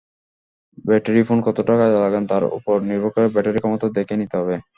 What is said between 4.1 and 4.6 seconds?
নিতে হবে।